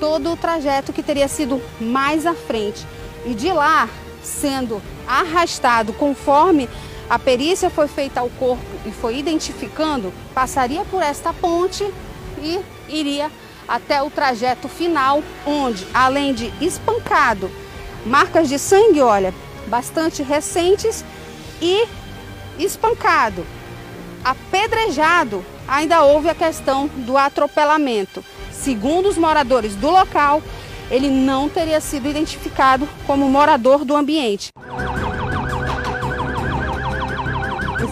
[0.00, 2.84] todo o trajeto que teria sido mais à frente.
[3.24, 3.88] E de lá,
[4.20, 6.68] sendo arrastado conforme
[7.08, 11.88] a perícia foi feita ao corpo e foi identificando, passaria por esta ponte
[12.42, 13.30] e iria
[13.68, 17.48] até o trajeto final, onde, além de espancado,
[18.04, 19.32] marcas de sangue, olha,
[19.68, 21.04] bastante recentes
[21.62, 21.86] e
[22.58, 23.46] espancado,
[24.24, 28.24] apedrejado, ainda houve a questão do atropelamento.
[28.52, 30.42] Segundo os moradores do local,
[30.90, 34.50] ele não teria sido identificado como morador do ambiente.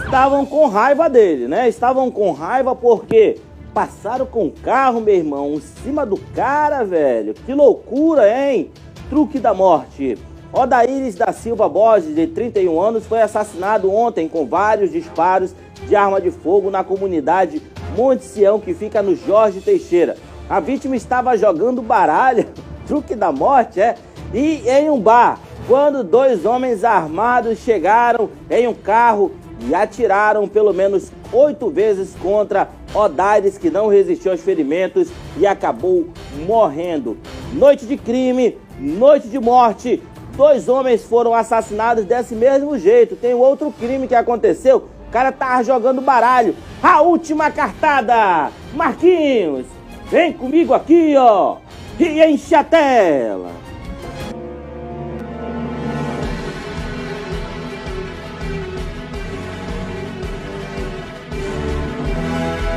[0.04, 1.68] Estavam com raiva dele, né?
[1.68, 3.40] Estavam com raiva porque
[3.72, 7.34] passaram com o carro, meu irmão, em cima do cara, velho.
[7.34, 8.70] Que loucura, hein?
[9.10, 10.16] Truque da morte.
[10.52, 15.52] Odaíris da Silva Borges, de 31 anos, foi assassinado ontem com vários disparos
[15.86, 17.62] de arma de fogo na comunidade
[17.96, 20.16] Monte Sião, que fica no Jorge Teixeira.
[20.48, 22.46] A vítima estava jogando baralho,
[22.86, 23.94] truque da morte, é?
[24.32, 30.74] E em um bar, quando dois homens armados chegaram em um carro e atiraram pelo
[30.74, 36.08] menos oito vezes contra Odaires, que não resistiu aos ferimentos e acabou
[36.46, 37.16] morrendo.
[37.52, 40.02] Noite de crime, noite de morte.
[40.36, 43.14] Dois homens foram assassinados desse mesmo jeito.
[43.14, 44.88] Tem outro crime que aconteceu.
[45.14, 46.56] O cara tava jogando baralho.
[46.82, 48.50] A última cartada.
[48.72, 49.64] Marquinhos,
[50.10, 51.58] vem comigo aqui, ó.
[52.00, 53.52] E enche a tela.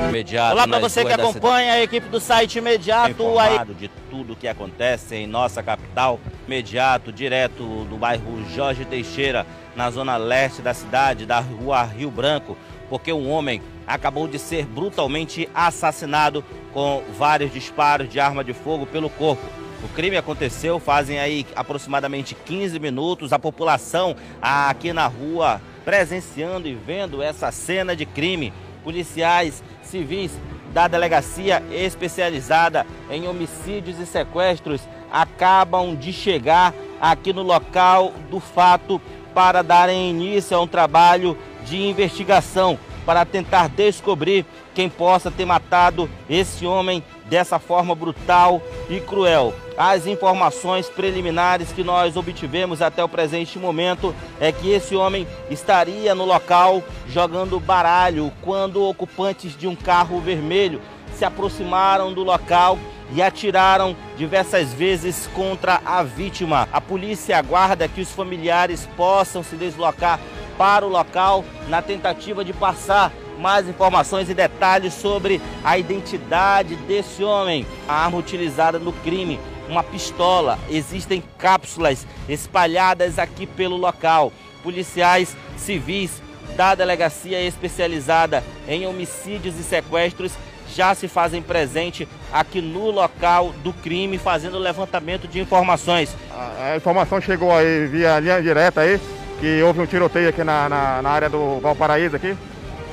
[0.09, 3.55] Imediato, Olá para você que acompanha a equipe do site imediato aí.
[3.55, 3.89] informado de
[4.27, 10.61] tudo que acontece em nossa capital, imediato, direto do bairro Jorge Teixeira, na zona leste
[10.61, 12.57] da cidade, da rua Rio Branco,
[12.89, 18.85] porque um homem acabou de ser brutalmente assassinado com vários disparos de arma de fogo
[18.85, 19.45] pelo corpo.
[19.81, 23.31] O crime aconteceu fazem aí aproximadamente 15 minutos.
[23.31, 28.51] A população aqui na rua presenciando e vendo essa cena de crime.
[28.83, 30.31] Policiais civis
[30.77, 34.79] da delegacia especializada em homicídios e sequestros
[35.11, 39.01] acabam de chegar aqui no local do fato
[39.33, 41.35] para darem início a um trabalho
[41.65, 48.99] de investigação para tentar descobrir quem possa ter matado esse homem dessa forma brutal e
[48.99, 49.55] cruel.
[49.77, 56.15] As informações preliminares que nós obtivemos até o presente momento é que esse homem estaria
[56.15, 60.81] no local jogando baralho quando ocupantes de um carro vermelho
[61.13, 62.79] se aproximaram do local
[63.13, 66.67] e atiraram diversas vezes contra a vítima.
[66.73, 70.19] A polícia aguarda que os familiares possam se deslocar
[70.57, 77.23] para o local na tentativa de passar mais informações e detalhes sobre a identidade desse
[77.23, 80.57] homem, a arma utilizada no crime, uma pistola.
[80.69, 84.31] Existem cápsulas espalhadas aqui pelo local.
[84.63, 86.21] Policiais civis
[86.55, 90.33] da delegacia especializada em homicídios e sequestros
[90.73, 96.15] já se fazem presente aqui no local do crime, fazendo levantamento de informações.
[96.31, 98.99] A, a informação chegou aí via linha direta aí,
[99.39, 102.35] que houve um tiroteio aqui na, na, na área do Valparaíso aqui.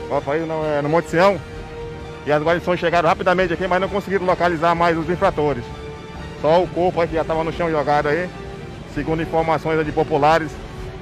[0.09, 1.41] Valparaíso no, é, no Monte Sião.
[2.27, 5.65] E as guarnições chegaram rapidamente aqui, mas não conseguiram localizar mais os infratores.
[6.45, 8.29] Só o corpo aí que já estava no chão jogado aí.
[8.95, 10.53] Segundo informações de populares,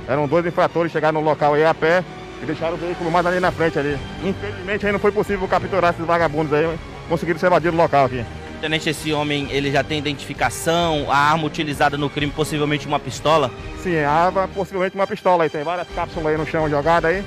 [0.06, 2.04] eram dois infratores que chegaram no local aí a pé
[2.40, 3.98] e deixaram o veículo mais ali na frente ali.
[4.22, 6.78] Infelizmente aí não foi possível capturar esses vagabundos aí,
[7.08, 8.24] conseguiram se evadir do local aqui.
[8.60, 13.50] Tenente, esse homem ele já tem identificação, a arma utilizada no crime, possivelmente uma pistola?
[13.82, 15.50] Sim, a arma, possivelmente uma pistola aí.
[15.50, 17.24] Tem várias cápsulas aí no chão jogadas aí.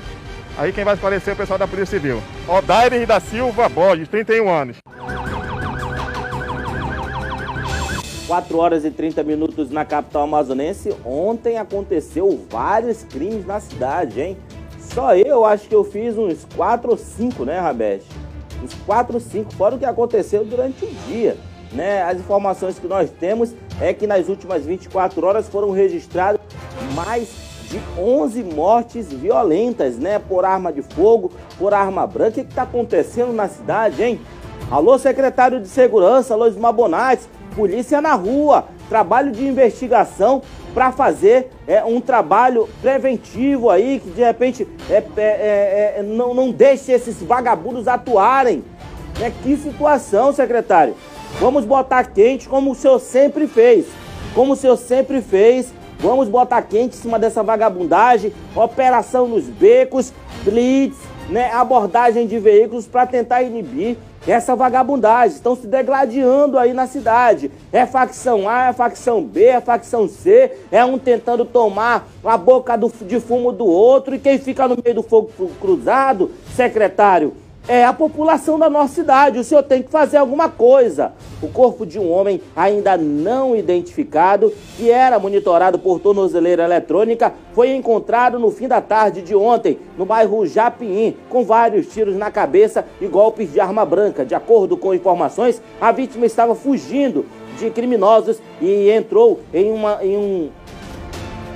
[0.56, 2.22] Aí quem vai esclarecer é o pessoal da Polícia Civil.
[2.48, 4.78] Odaires da Silva Borges, 31 anos.
[8.26, 10.94] 4 horas e 30 minutos na capital amazonense.
[11.04, 14.36] Ontem aconteceu vários crimes na cidade, hein?
[14.80, 18.08] Só eu acho que eu fiz uns 4 ou 5, né, Rabeste?
[18.62, 21.36] Uns 4 ou 5, fora o que aconteceu durante o dia.
[21.72, 22.02] Né?
[22.02, 26.40] As informações que nós temos é que nas últimas 24 horas foram registrados
[26.94, 27.28] mais
[27.68, 30.20] de 11 mortes violentas, né?
[30.20, 32.30] Por arma de fogo, por arma branca.
[32.30, 34.20] O que está acontecendo na cidade, hein?
[34.70, 37.26] Alô, secretário de Segurança, Luiz Mabonati,
[37.56, 40.42] polícia na rua, trabalho de investigação
[40.74, 46.50] para fazer é, um trabalho preventivo aí, que de repente é, é, é, não, não
[46.52, 48.62] deixe esses vagabundos atuarem.
[49.18, 49.32] Né?
[49.42, 50.94] Que situação, secretário?
[51.40, 53.86] Vamos botar quente como o senhor sempre fez.
[54.34, 60.12] Como o senhor sempre fez, Vamos botar quente em cima dessa vagabundagem, operação nos becos,
[60.44, 60.96] blitz,
[61.30, 65.36] né, abordagem de veículos para tentar inibir essa vagabundagem.
[65.36, 67.50] Estão se degladiando aí na cidade.
[67.72, 72.76] É facção A, é facção B, é facção C, é um tentando tomar a boca
[72.76, 77.34] do, de fumo do outro e quem fica no meio do fogo cruzado, secretário,
[77.68, 79.38] é a população da nossa cidade.
[79.38, 81.12] O senhor tem que fazer alguma coisa.
[81.42, 87.74] O corpo de um homem ainda não identificado, que era monitorado por tornozeleira eletrônica, foi
[87.74, 92.84] encontrado no fim da tarde de ontem, no bairro Japim, com vários tiros na cabeça
[93.00, 94.24] e golpes de arma branca.
[94.24, 97.26] De acordo com informações, a vítima estava fugindo
[97.58, 100.50] de criminosos e entrou em uma, em um,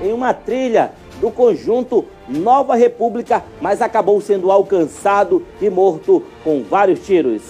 [0.03, 7.05] em uma trilha do conjunto Nova República, mas acabou sendo alcançado e morto com vários
[7.05, 7.43] tiros.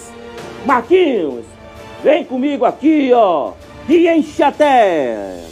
[0.66, 1.44] Marquinhos,
[2.02, 3.52] vem comigo aqui, ó,
[3.88, 5.50] e enche a tela.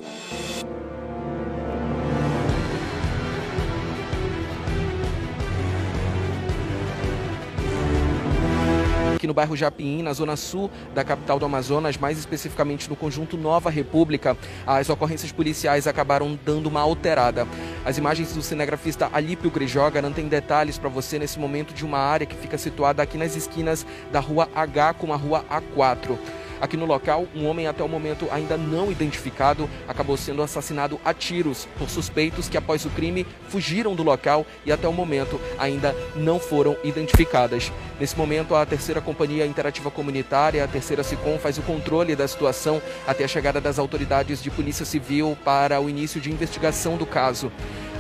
[9.19, 13.37] Aqui no bairro Japim, na zona sul da capital do Amazonas, mais especificamente no conjunto
[13.37, 17.47] Nova República, as ocorrências policiais acabaram dando uma alterada.
[17.85, 22.27] As imagens do cinegrafista Alípio Grijó garantem detalhes para você nesse momento de uma área
[22.27, 26.17] que fica situada aqui nas esquinas da rua H com a rua A4.
[26.61, 31.15] Aqui no local, um homem até o momento ainda não identificado acabou sendo assassinado a
[31.15, 35.95] tiros por suspeitos que após o crime fugiram do local e até o momento ainda
[36.17, 37.73] não foram identificadas.
[38.01, 42.81] Nesse momento, a terceira companhia interativa comunitária, a terceira SICOM, faz o controle da situação
[43.07, 47.51] até a chegada das autoridades de polícia civil para o início de investigação do caso.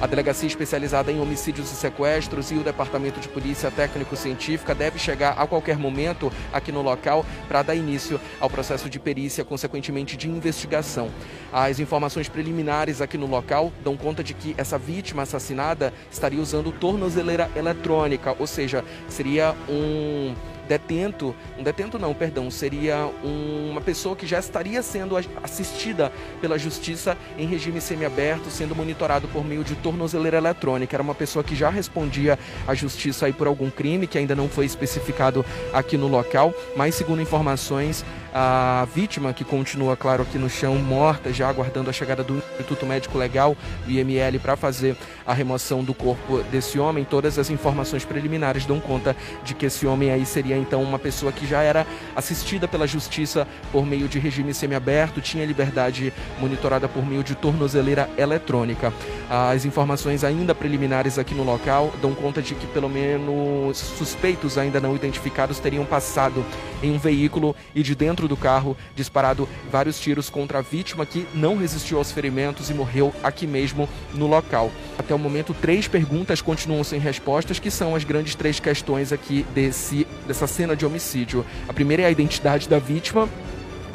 [0.00, 5.34] A delegacia especializada em homicídios e sequestros e o departamento de polícia técnico-científica deve chegar
[5.36, 10.28] a qualquer momento aqui no local para dar início ao processo de perícia, consequentemente de
[10.28, 11.10] investigação.
[11.52, 16.72] As informações preliminares aqui no local dão conta de que essa vítima assassinada estaria usando
[16.72, 20.34] tornozeleira eletrônica, ou seja, seria um
[20.68, 26.58] detento, um detento não, perdão, seria um, uma pessoa que já estaria sendo assistida pela
[26.58, 30.94] justiça em regime semiaberto, sendo monitorado por meio de tornozeleira eletrônica.
[30.94, 34.48] Era uma pessoa que já respondia à justiça aí por algum crime que ainda não
[34.48, 40.50] foi especificado aqui no local, mas segundo informações, a vítima que continua, claro, aqui no
[40.50, 45.32] chão, morta, já aguardando a chegada do Instituto Médico Legal, o IML, para fazer a
[45.32, 47.04] remoção do corpo desse homem.
[47.04, 51.32] Todas as informações preliminares dão conta de que esse homem aí seria então uma pessoa
[51.32, 57.06] que já era assistida pela justiça por meio de regime semiaberto, tinha liberdade monitorada por
[57.06, 58.92] meio de tornozeleira eletrônica.
[59.30, 64.80] As informações ainda preliminares aqui no local dão conta de que pelo menos suspeitos ainda
[64.80, 66.44] não identificados teriam passado
[66.82, 71.26] em um veículo e de dentro do carro disparado vários tiros contra a vítima que
[71.34, 74.70] não resistiu aos ferimentos e morreu aqui mesmo no local.
[74.98, 79.44] Até o momento, três perguntas continuam sem respostas, que são as grandes três questões aqui
[79.54, 81.44] desse, dessa cena de homicídio.
[81.68, 83.28] A primeira é a identidade da vítima,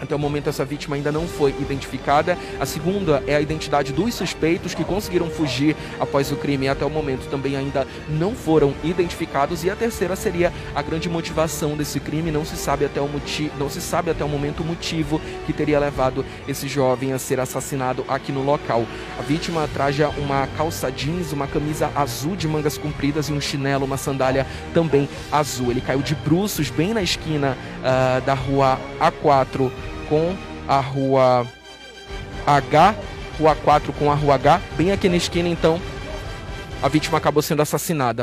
[0.04, 2.38] até o momento, essa vítima ainda não foi identificada.
[2.60, 6.68] A segunda é a identidade dos suspeitos que conseguiram fugir após o crime.
[6.68, 9.64] Até o momento, também ainda não foram identificados.
[9.64, 12.32] E a terceira seria a grande motivação desse crime.
[12.32, 15.54] Não se sabe até o motivo, não se sabe até o momento o motivo que
[15.54, 18.86] teria levado esse jovem a ser assassinado aqui no local.
[19.18, 23.86] A vítima traja uma calça jeans, uma camisa azul de mangas compridas e um chinelo,
[23.86, 25.72] uma sandália também azul.
[25.72, 29.72] Ele caiu de bruços bem na esquina uh, da rua A4
[30.14, 30.36] com
[30.68, 31.48] a rua
[32.46, 32.96] H,
[33.40, 35.80] rua 4 com a rua H, bem aqui na esquina então,
[36.84, 38.22] a vítima acabou sendo assassinada.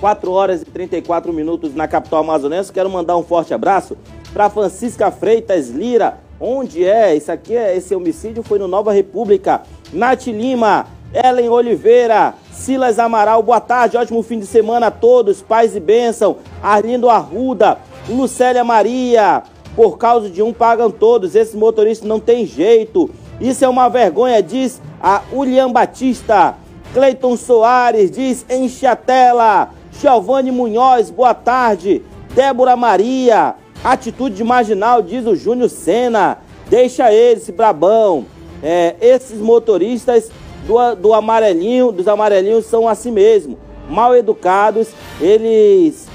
[0.00, 2.72] 4 horas e 34 minutos na capital amazonense.
[2.72, 3.94] Quero mandar um forte abraço
[4.32, 6.18] para Francisca Freitas Lira.
[6.40, 7.14] Onde é?
[7.14, 9.62] Isso aqui é esse homicídio foi no Nova República.
[9.92, 15.76] Nath Lima, Ellen Oliveira, Silas Amaral, boa tarde, ótimo fim de semana a todos, paz
[15.76, 16.38] e bênção.
[16.62, 17.78] Arlindo Arruda,
[18.08, 19.42] Lucélia Maria,
[19.76, 23.10] por causa de um pagam todos, esses motoristas não tem jeito.
[23.40, 26.56] Isso é uma vergonha, diz a William Batista.
[26.92, 29.70] Cleiton Soares diz enche a tela.
[30.00, 32.02] Giovanni Munhoz, boa tarde.
[32.34, 36.38] Débora Maria, atitude marginal, diz o Júnior Sena.
[36.68, 38.26] Deixa ele, esse brabão.
[38.62, 40.30] É, esses motoristas
[40.66, 43.58] do, do amarelinho, dos amarelinhos são assim mesmo,
[43.90, 44.88] mal educados,
[45.20, 46.06] eles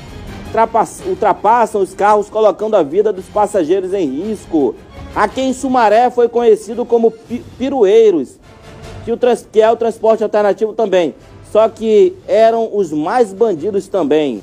[1.06, 4.76] ultrapassam os carros colocando a vida dos passageiros em risco.
[5.16, 7.12] Aqui em Sumaré foi conhecido como
[7.58, 8.38] pirueiros,
[9.04, 9.18] que, o,
[9.52, 11.16] que é o transporte alternativo também.
[11.52, 14.42] Só que eram os mais bandidos também.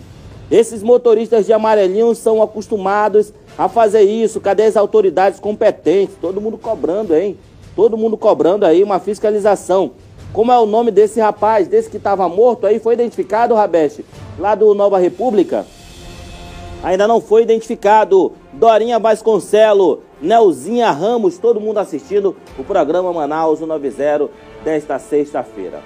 [0.50, 4.40] Esses motoristas de amarelinho são acostumados a fazer isso.
[4.40, 6.16] Cadê as autoridades competentes?
[6.20, 7.38] Todo mundo cobrando, hein?
[7.74, 9.92] Todo mundo cobrando aí uma fiscalização.
[10.32, 12.78] Como é o nome desse rapaz, desse que estava morto aí?
[12.78, 14.04] Foi identificado, Rabeste?
[14.38, 15.64] Lá do Nova República?
[16.84, 18.32] Ainda não foi identificado.
[18.52, 24.28] Dorinha Vasconcelo, Nelzinha Ramos, todo mundo assistindo o programa Manaus 90
[24.62, 25.80] desta sexta-feira.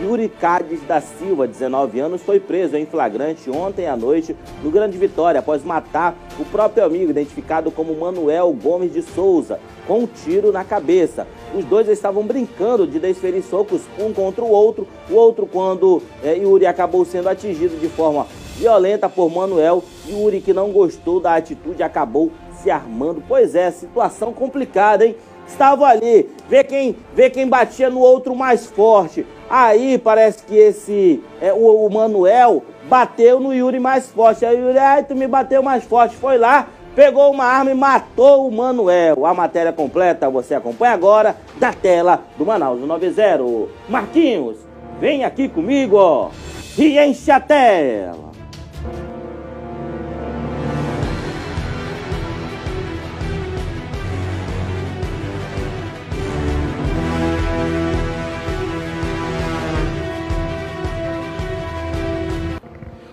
[0.00, 4.96] Yuri Cádiz da Silva, 19 anos, foi preso em flagrante ontem à noite no Grande
[4.96, 10.52] Vitória após matar o próprio amigo, identificado como Manuel Gomes de Souza, com um tiro
[10.52, 11.26] na cabeça.
[11.54, 16.36] Os dois estavam brincando de desferir socos um contra o outro, o outro quando é,
[16.36, 18.26] Yuri acabou sendo atingido de forma
[18.56, 19.82] violenta por Manuel.
[20.08, 22.30] Yuri, que não gostou da atitude, acabou
[22.62, 23.22] se armando.
[23.26, 25.16] Pois é, situação complicada, hein?
[25.46, 29.26] Estavam ali, vê quem, vê quem batia no outro mais forte.
[29.50, 34.46] Aí parece que esse, é, o, o Manuel bateu no Yuri mais forte.
[34.46, 36.16] Aí o Yuri, ai, tu me bateu mais forte.
[36.16, 39.26] Foi lá, pegou uma arma e matou o Manuel.
[39.26, 43.44] A matéria completa você acompanha agora da tela do Manaus 90.
[43.88, 44.56] Marquinhos,
[45.00, 46.30] vem aqui comigo ó,
[46.78, 48.31] e enche a tela.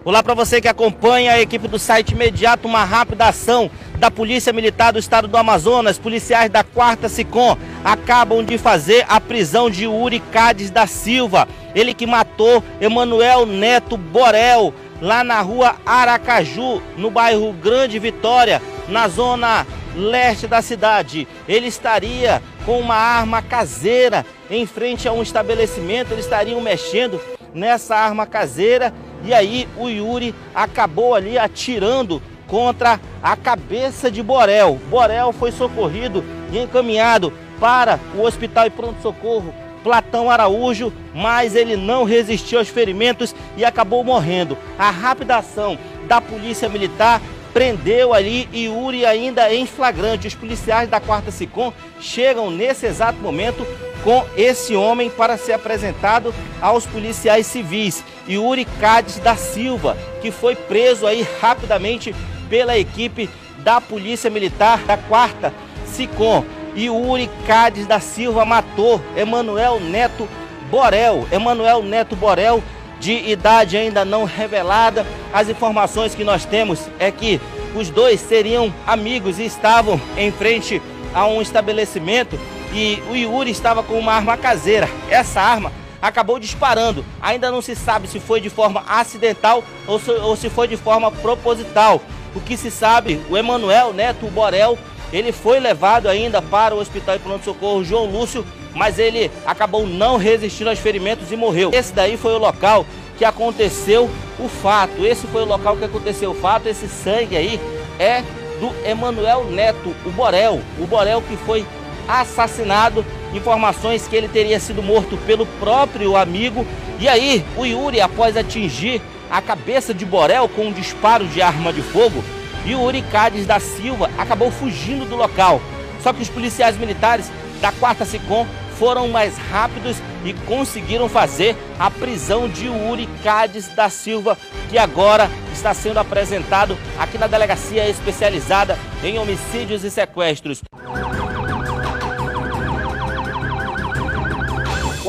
[0.10, 4.52] Olá para você que acompanha a equipe do site imediato, uma rápida ação da Polícia
[4.52, 6.00] Militar do Estado do Amazonas.
[6.00, 11.48] Policiais da 4 SICOM acabam de fazer a prisão de Uri Cádiz da Silva.
[11.76, 19.08] Ele que matou Emanuel Neto Borel, lá na rua Aracaju, no bairro Grande Vitória, na
[19.08, 21.28] zona leste da cidade.
[21.48, 26.14] Ele estaria com uma arma caseira em frente a um estabelecimento.
[26.14, 27.22] Eles estariam mexendo
[27.54, 28.92] nessa arma caseira
[29.24, 34.80] e aí o Yuri acabou ali atirando contra a cabeça de Borel.
[34.90, 39.54] Borel foi socorrido e encaminhado para o Hospital e Pronto Socorro
[39.84, 44.58] Platão Araújo, mas ele não resistiu aos ferimentos e acabou morrendo.
[44.78, 47.22] A rápida ação da Polícia Militar
[47.54, 50.28] prendeu ali Yuri ainda em flagrante.
[50.28, 53.66] Os policiais da 4 SICOM chegam nesse exato momento
[54.04, 58.04] com esse homem para ser apresentado aos policiais civis.
[58.28, 62.16] Yuri Cádiz da Silva, que foi preso aí rapidamente
[62.50, 63.30] pela equipe
[63.60, 65.52] da Polícia Militar da 4
[65.86, 66.44] SICOM.
[66.76, 70.28] Yuri Cádiz da Silva matou Emanuel Neto
[70.70, 71.28] Borel.
[71.32, 72.64] Emanuel Neto Borel,
[73.00, 75.06] de idade ainda não revelada.
[75.34, 77.42] As informações que nós temos é que
[77.76, 80.82] os dois seriam amigos e estavam em frente
[81.14, 82.40] a um estabelecimento
[82.74, 84.90] e o Yuri estava com uma arma caseira.
[85.10, 87.04] Essa arma acabou disparando.
[87.22, 92.02] Ainda não se sabe se foi de forma acidental ou se, foi de forma proposital.
[92.36, 94.78] O que se sabe, o Emanuel Neto Borel,
[95.12, 98.46] ele foi levado ainda para o Hospital de Pronto Socorro João Lúcio,
[98.76, 101.72] mas ele acabou não resistindo aos ferimentos e morreu.
[101.74, 102.86] Esse daí foi o local
[103.18, 104.10] que aconteceu
[104.40, 105.06] o fato.
[105.06, 106.68] Esse foi o local que aconteceu o fato.
[106.68, 107.60] Esse sangue aí
[107.98, 108.24] é
[108.60, 110.62] do Emanuel Neto, o Borel.
[110.80, 111.66] O Borel que foi
[112.10, 113.06] assassinado.
[113.34, 116.66] Informações que ele teria sido morto pelo próprio amigo.
[117.00, 119.00] E aí, o Yuri, após atingir
[119.30, 122.24] a cabeça de Borel com um disparo de arma de fogo,
[122.66, 125.62] Yuri Cádiz da Silva acabou fugindo do local.
[126.02, 127.32] Só que os policiais militares
[127.62, 128.48] da 4 SICOM
[128.78, 134.38] foram mais rápidos e conseguiram fazer a prisão de Yuri Cádiz da Silva,
[134.70, 140.62] que agora está sendo apresentado aqui na delegacia especializada em homicídios e sequestros.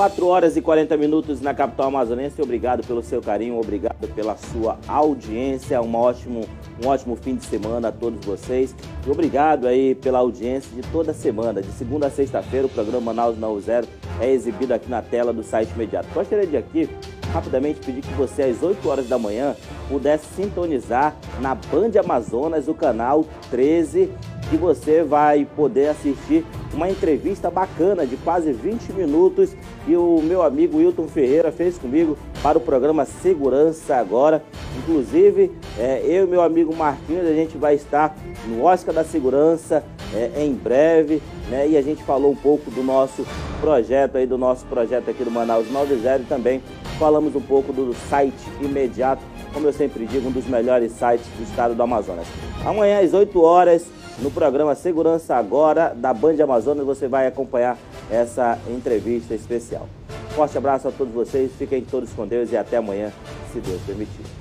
[0.00, 2.40] 4 horas e 40 minutos na capital amazonense.
[2.40, 5.78] Obrigado pelo seu carinho, obrigado pela sua audiência.
[5.82, 6.48] Um ótimo,
[6.82, 8.74] um ótimo fim de semana a todos vocês.
[9.06, 11.60] E obrigado aí pela audiência de toda semana.
[11.60, 13.86] De segunda a sexta-feira, o programa Manaus Não Zero
[14.18, 16.08] é exibido aqui na tela do site imediato.
[16.14, 16.88] Gostaria de aqui
[17.32, 19.56] rapidamente pedir que você, às 8 horas da manhã,
[19.88, 24.10] pudesse sintonizar na Band Amazonas, o canal 13,
[24.48, 29.54] que você vai poder assistir uma entrevista bacana de quase 20 minutos
[29.84, 34.42] que o meu amigo Wilton Ferreira fez comigo para o programa Segurança Agora.
[34.78, 38.16] Inclusive, é, eu e meu amigo Marquinhos, a gente vai estar
[38.46, 41.68] no Oscar da Segurança é, em breve, né?
[41.68, 43.26] E a gente falou um pouco do nosso
[43.60, 46.62] projeto aí, do nosso projeto aqui do Manaus 90 e também
[47.00, 49.22] falamos um pouco do site imediato,
[49.54, 52.26] como eu sempre digo, um dos melhores sites do estado do Amazonas.
[52.62, 53.86] Amanhã às 8 horas,
[54.18, 57.78] no programa Segurança Agora da Band Amazonas, você vai acompanhar
[58.10, 59.88] essa entrevista especial.
[60.36, 63.10] Forte abraço a todos vocês, fiquem todos com Deus e até amanhã,
[63.50, 64.39] se Deus permitir.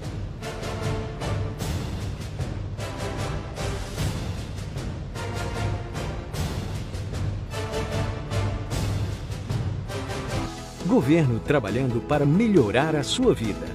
[10.89, 13.67] Governo trabalhando para melhorar a sua vida.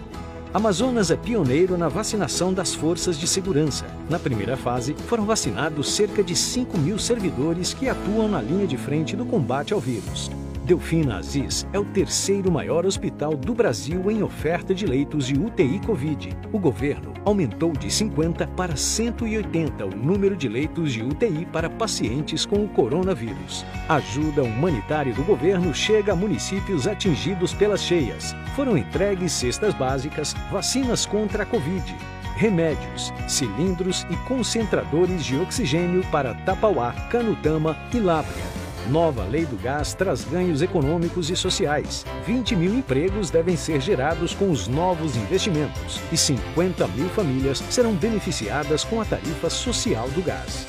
[0.53, 3.87] Amazonas é pioneiro na vacinação das forças de segurança.
[4.11, 8.77] Na primeira fase, foram vacinados cerca de 5 mil servidores que atuam na linha de
[8.77, 10.29] frente do combate ao vírus.
[10.65, 15.79] Delfina Aziz é o terceiro maior hospital do Brasil em oferta de leitos de UTI
[15.85, 16.35] Covid.
[16.55, 22.47] O governo aumentou de 50 para 180 o número de leitos de UTI para pacientes
[22.47, 23.63] com o coronavírus.
[23.91, 28.35] A ajuda humanitária do governo chega a municípios atingidos pelas cheias.
[28.57, 31.95] Foram entregues cestas básicas, vacinas contra a Covid,
[32.37, 38.54] remédios, cilindros e concentradores de oxigênio para Tapauá, Canutama e Lábrea.
[38.91, 42.05] Nova lei do gás traz ganhos econômicos e sociais.
[42.27, 47.95] 20 mil empregos devem ser gerados com os novos investimentos e 50 mil famílias serão
[47.95, 50.67] beneficiadas com a tarifa social do gás.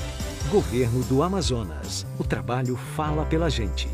[0.50, 2.06] Governo do Amazonas.
[2.18, 3.90] O trabalho fala pela gente.